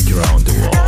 [0.00, 0.79] Music around the world.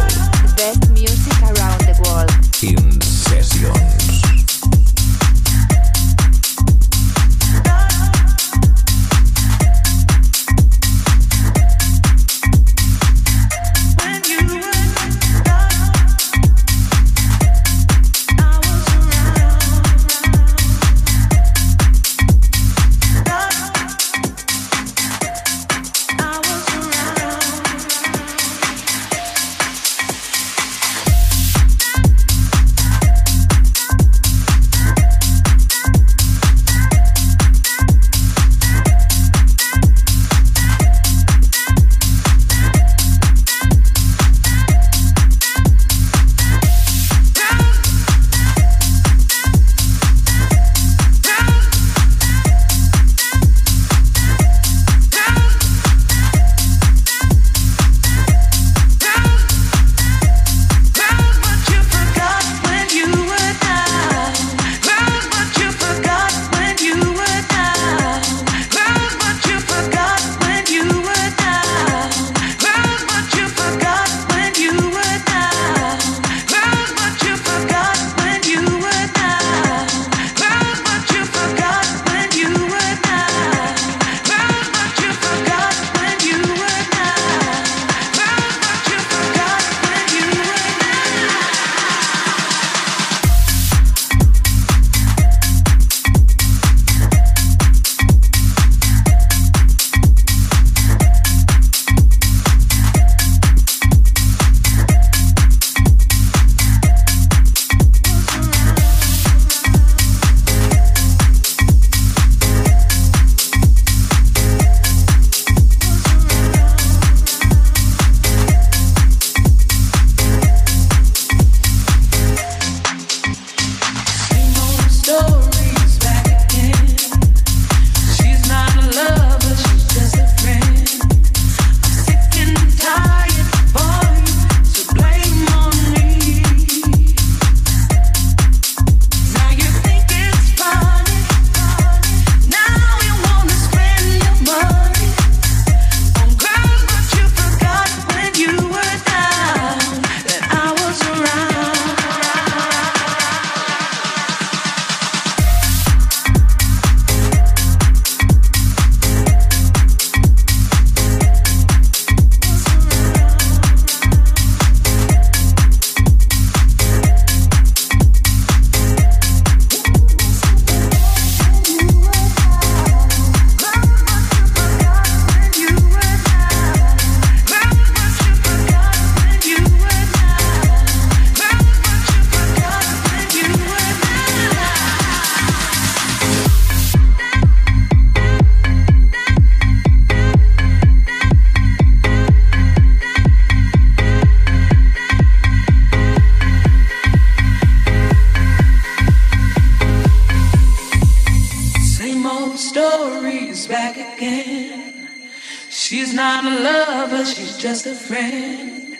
[205.92, 208.97] She's not a lover, she's just a friend.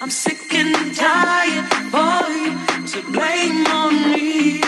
[0.00, 4.58] I'm sick and tired for you to blame on me.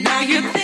[0.00, 0.63] Now you think.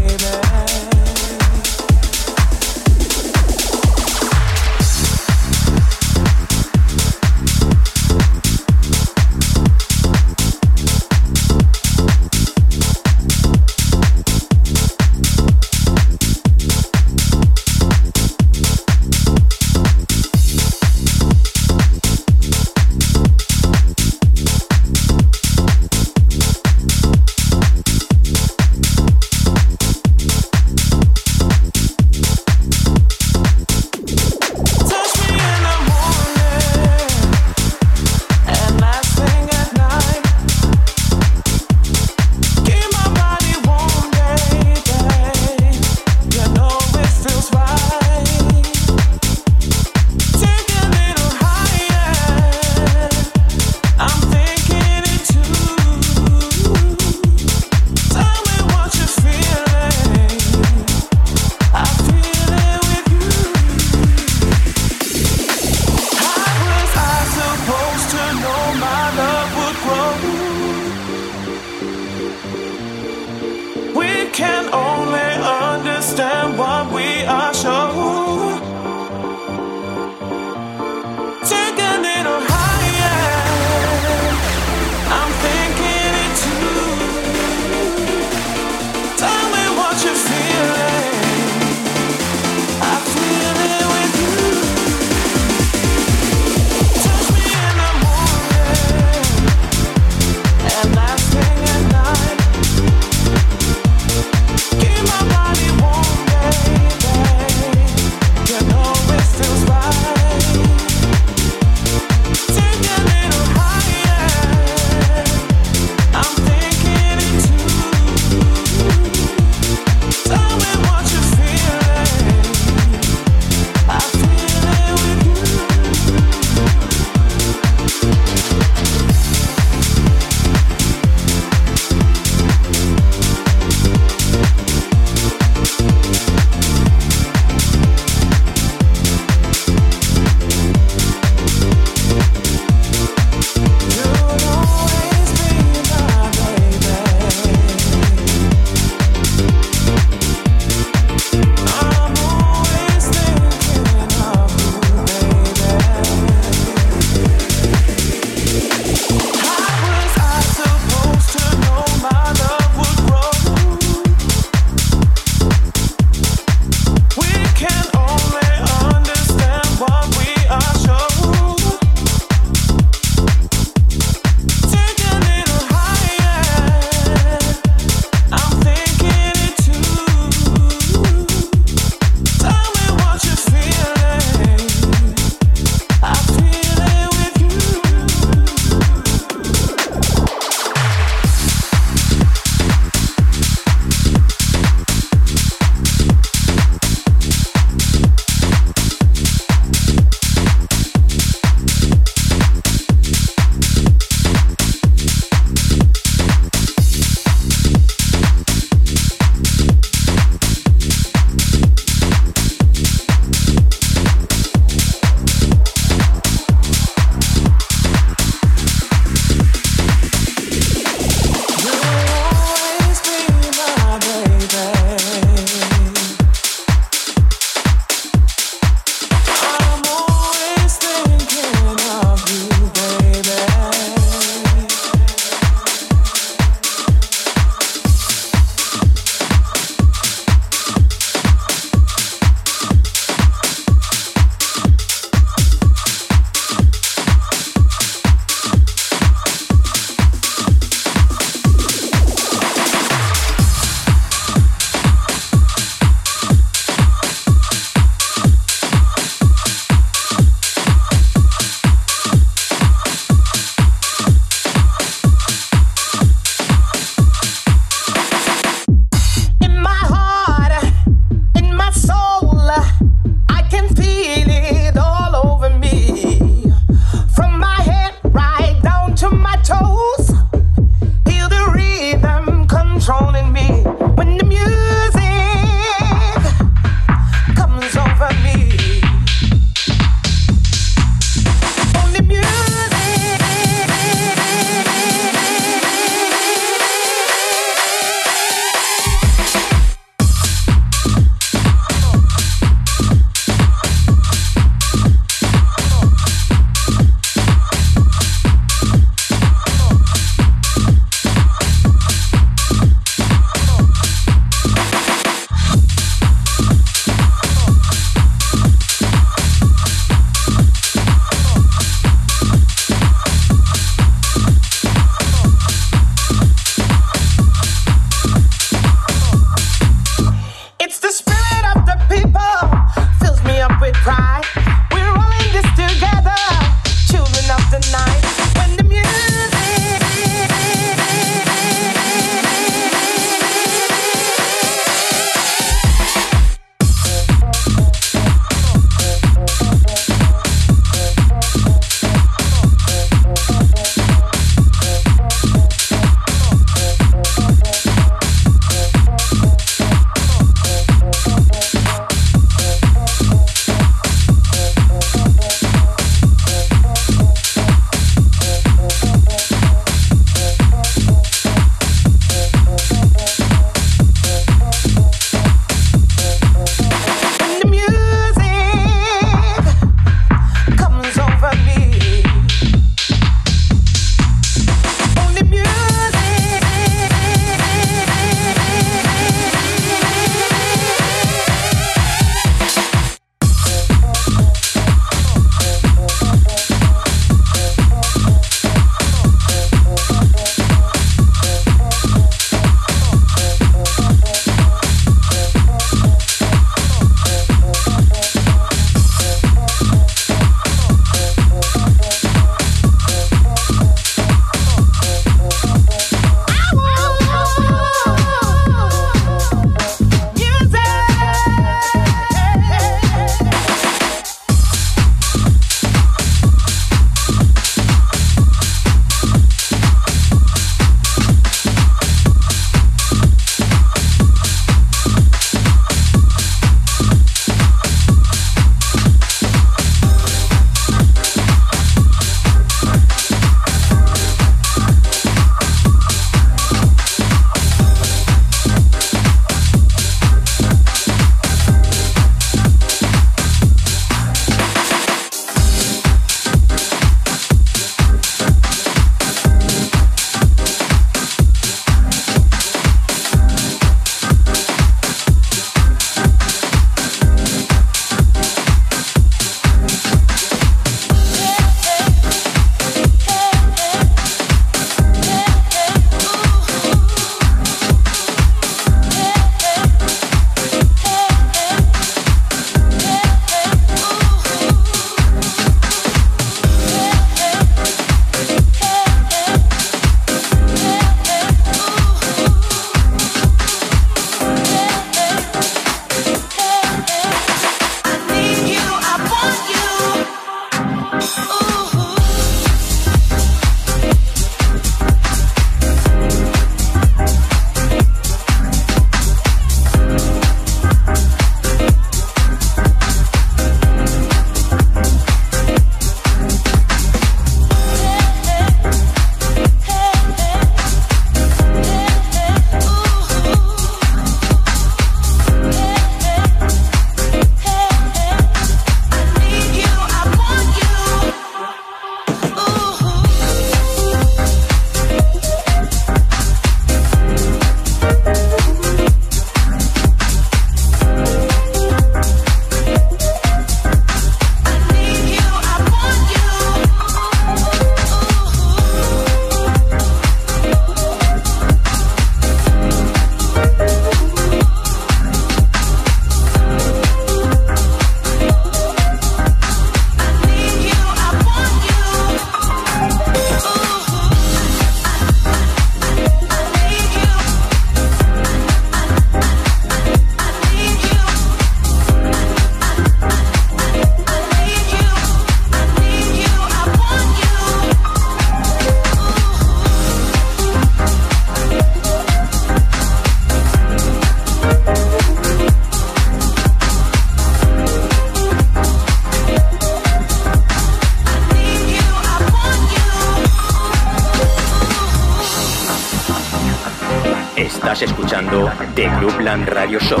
[599.21, 600.00] Clubland Radio Show.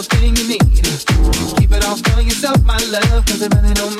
[0.00, 0.60] everything else, you need.
[1.58, 3.99] Keep it all for yourself, my love, cause it really don't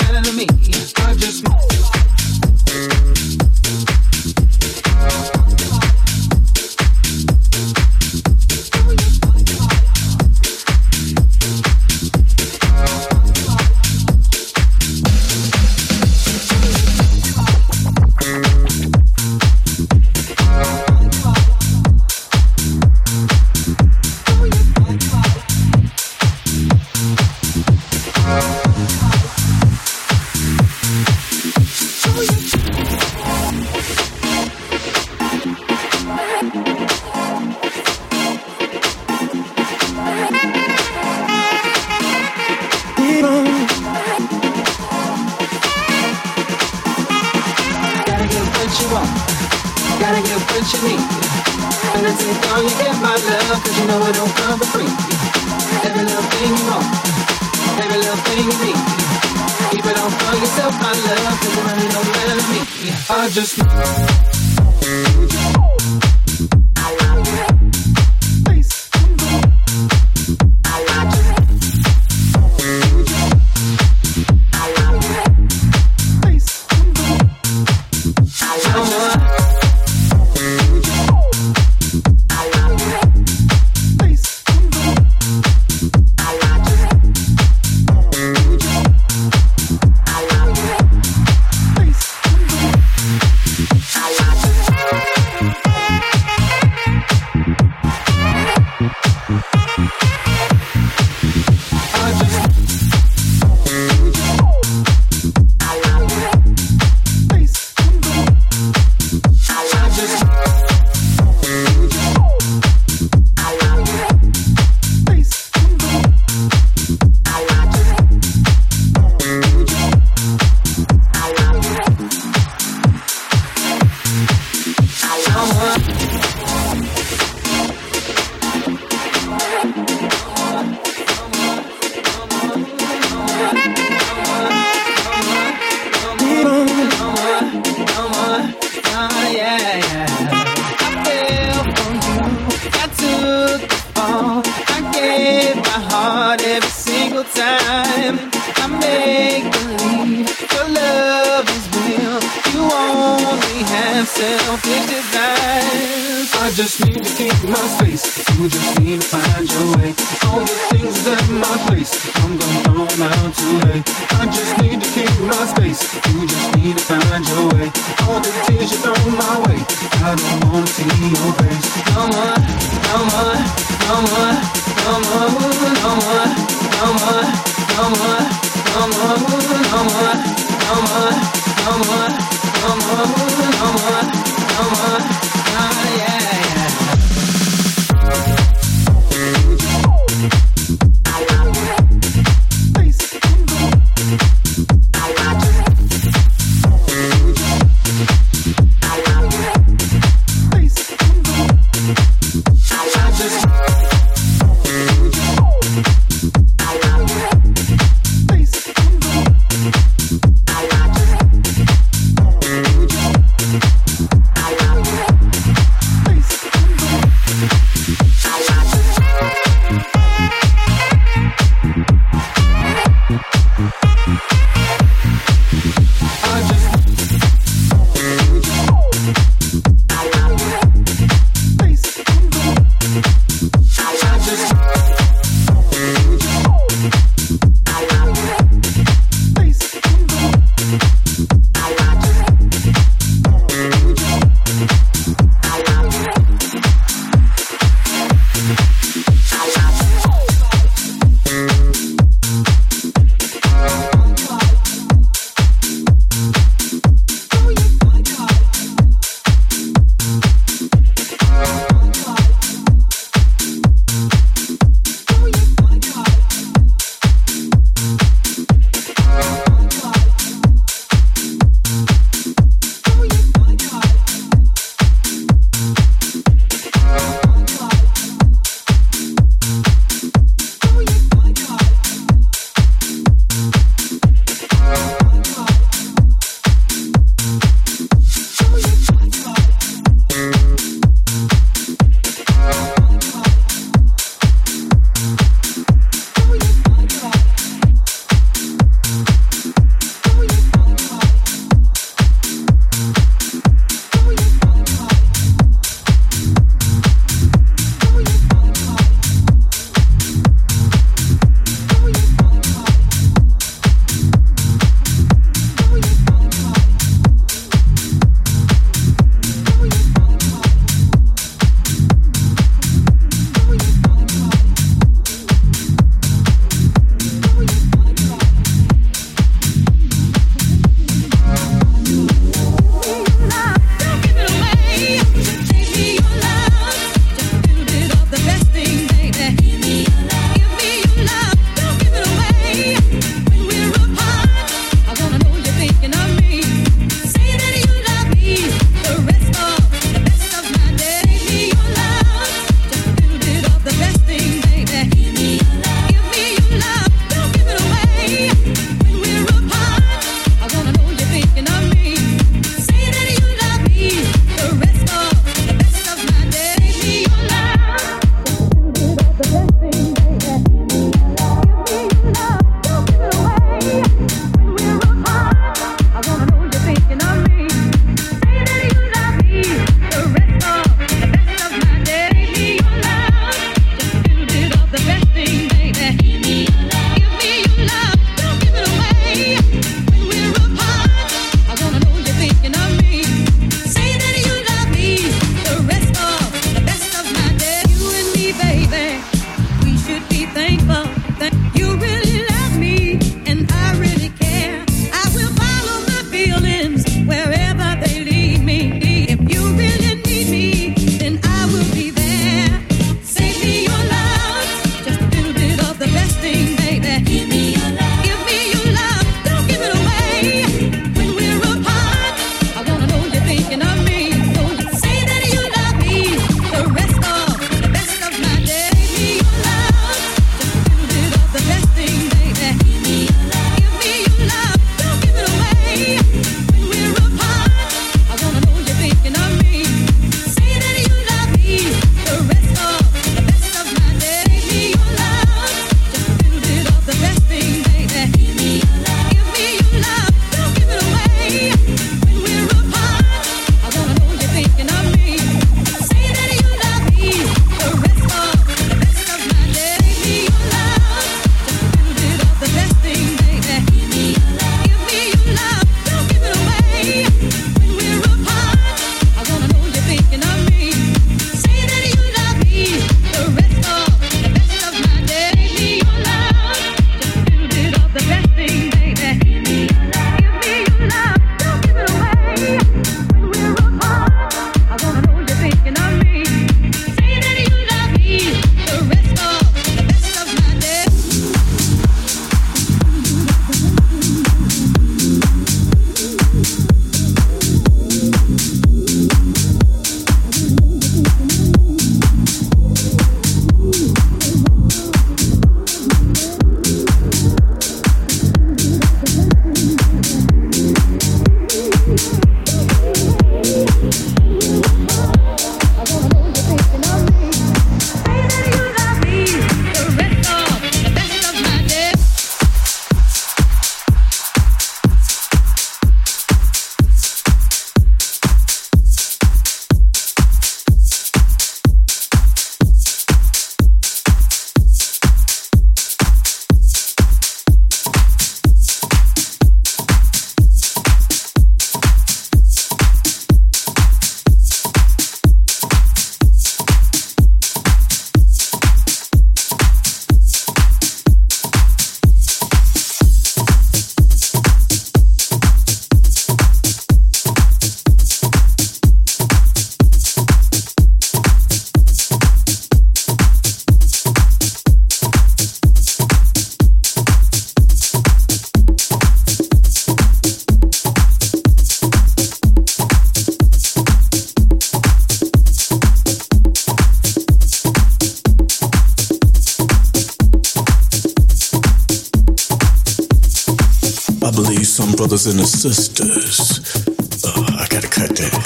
[585.23, 586.87] brothers and the sisters.
[587.25, 588.40] Uh, I gotta cut that.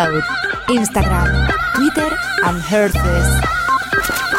[0.00, 1.28] Instagram,
[1.76, 2.08] Twitter
[2.44, 3.28] and Herces.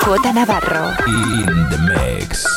[0.02, 0.90] J Navarro.
[1.06, 2.51] In the mix.